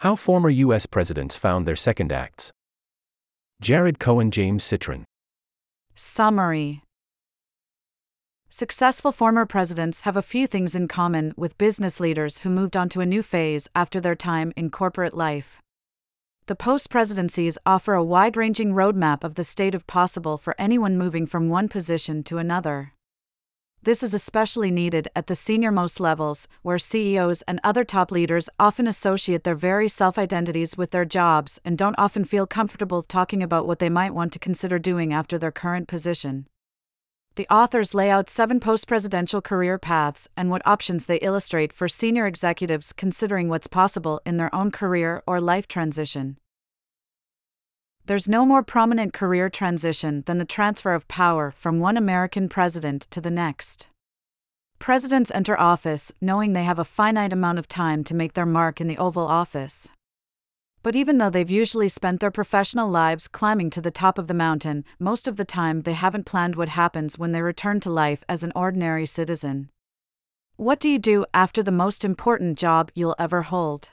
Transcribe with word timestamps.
How 0.00 0.16
former 0.16 0.48
U.S. 0.48 0.86
presidents 0.86 1.36
found 1.36 1.66
their 1.66 1.76
second 1.76 2.10
acts. 2.10 2.52
Jared 3.60 3.98
Cohen 3.98 4.30
James 4.30 4.64
Citrin. 4.64 5.04
Summary 5.94 6.82
Successful 8.48 9.12
former 9.12 9.44
presidents 9.44 10.00
have 10.00 10.16
a 10.16 10.22
few 10.22 10.46
things 10.46 10.74
in 10.74 10.88
common 10.88 11.34
with 11.36 11.58
business 11.58 12.00
leaders 12.00 12.38
who 12.38 12.48
moved 12.48 12.78
on 12.78 12.88
to 12.88 13.02
a 13.02 13.06
new 13.06 13.22
phase 13.22 13.68
after 13.74 14.00
their 14.00 14.14
time 14.14 14.54
in 14.56 14.70
corporate 14.70 15.12
life. 15.12 15.60
The 16.46 16.56
post 16.56 16.88
presidencies 16.88 17.58
offer 17.66 17.92
a 17.92 18.02
wide 18.02 18.38
ranging 18.38 18.72
roadmap 18.72 19.22
of 19.22 19.34
the 19.34 19.44
state 19.44 19.74
of 19.74 19.86
possible 19.86 20.38
for 20.38 20.54
anyone 20.58 20.96
moving 20.96 21.26
from 21.26 21.50
one 21.50 21.68
position 21.68 22.22
to 22.22 22.38
another. 22.38 22.94
This 23.82 24.02
is 24.02 24.12
especially 24.12 24.70
needed 24.70 25.08
at 25.16 25.26
the 25.26 25.34
senior 25.34 25.72
most 25.72 26.00
levels, 26.00 26.46
where 26.60 26.78
CEOs 26.78 27.40
and 27.48 27.58
other 27.64 27.82
top 27.82 28.10
leaders 28.10 28.50
often 28.58 28.86
associate 28.86 29.42
their 29.44 29.54
very 29.54 29.88
self 29.88 30.18
identities 30.18 30.76
with 30.76 30.90
their 30.90 31.06
jobs 31.06 31.58
and 31.64 31.78
don't 31.78 31.94
often 31.96 32.26
feel 32.26 32.46
comfortable 32.46 33.02
talking 33.02 33.42
about 33.42 33.66
what 33.66 33.78
they 33.78 33.88
might 33.88 34.12
want 34.12 34.34
to 34.34 34.38
consider 34.38 34.78
doing 34.78 35.14
after 35.14 35.38
their 35.38 35.50
current 35.50 35.88
position. 35.88 36.46
The 37.36 37.48
authors 37.48 37.94
lay 37.94 38.10
out 38.10 38.28
seven 38.28 38.60
post 38.60 38.86
presidential 38.86 39.40
career 39.40 39.78
paths 39.78 40.28
and 40.36 40.50
what 40.50 40.66
options 40.66 41.06
they 41.06 41.16
illustrate 41.16 41.72
for 41.72 41.88
senior 41.88 42.26
executives 42.26 42.92
considering 42.92 43.48
what's 43.48 43.66
possible 43.66 44.20
in 44.26 44.36
their 44.36 44.54
own 44.54 44.70
career 44.70 45.22
or 45.26 45.40
life 45.40 45.66
transition. 45.66 46.36
There's 48.10 48.28
no 48.28 48.44
more 48.44 48.64
prominent 48.64 49.12
career 49.12 49.48
transition 49.48 50.24
than 50.26 50.38
the 50.38 50.44
transfer 50.44 50.94
of 50.94 51.06
power 51.06 51.52
from 51.52 51.78
one 51.78 51.96
American 51.96 52.48
president 52.48 53.02
to 53.12 53.20
the 53.20 53.30
next. 53.30 53.86
Presidents 54.80 55.30
enter 55.32 55.56
office 55.56 56.10
knowing 56.20 56.52
they 56.52 56.64
have 56.64 56.80
a 56.80 56.84
finite 56.84 57.32
amount 57.32 57.60
of 57.60 57.68
time 57.68 58.02
to 58.02 58.16
make 58.16 58.32
their 58.32 58.44
mark 58.44 58.80
in 58.80 58.88
the 58.88 58.98
Oval 58.98 59.28
Office. 59.28 59.88
But 60.82 60.96
even 60.96 61.18
though 61.18 61.30
they've 61.30 61.48
usually 61.48 61.88
spent 61.88 62.18
their 62.18 62.32
professional 62.32 62.90
lives 62.90 63.28
climbing 63.28 63.70
to 63.70 63.80
the 63.80 63.92
top 63.92 64.18
of 64.18 64.26
the 64.26 64.34
mountain, 64.34 64.84
most 64.98 65.28
of 65.28 65.36
the 65.36 65.44
time 65.44 65.82
they 65.82 65.92
haven't 65.92 66.26
planned 66.26 66.56
what 66.56 66.70
happens 66.70 67.16
when 67.16 67.30
they 67.30 67.42
return 67.42 67.78
to 67.78 67.90
life 67.90 68.24
as 68.28 68.42
an 68.42 68.50
ordinary 68.56 69.06
citizen. 69.06 69.70
What 70.56 70.80
do 70.80 70.88
you 70.90 70.98
do 70.98 71.26
after 71.32 71.62
the 71.62 71.70
most 71.70 72.04
important 72.04 72.58
job 72.58 72.90
you'll 72.92 73.14
ever 73.20 73.42
hold? 73.42 73.90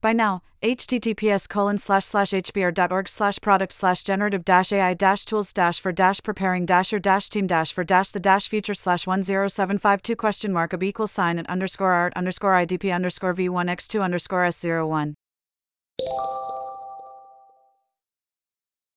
By 0.00 0.12
now, 0.12 0.42
https 0.62 1.48
colon 1.48 1.78
slash 1.78 2.04
slash 2.04 2.30
hbr.org 2.30 3.08
slash 3.08 3.40
product 3.40 3.72
slash 3.72 4.04
generative 4.04 4.44
dash 4.44 4.72
ai 4.72 4.94
dash 4.94 5.24
tools 5.24 5.52
dash 5.52 5.80
for 5.80 5.92
dash 5.92 6.22
preparing 6.22 6.66
dash 6.66 6.92
your 6.92 7.00
dash 7.00 7.28
team 7.28 7.46
dash 7.46 7.72
for 7.72 7.84
dash 7.84 8.10
the 8.10 8.20
dash 8.20 8.48
future 8.48 8.74
slash 8.74 9.04
10752 9.04 10.16
question 10.16 10.52
mark 10.52 10.72
of 10.72 10.82
equal 10.82 11.06
sign 11.06 11.38
and 11.38 11.46
underscore 11.48 11.92
art 11.92 12.12
underscore 12.16 12.54
idp 12.54 12.92
underscore 12.92 13.34
v1x2 13.34 14.02
underscore 14.02 14.44
s01 14.46 15.14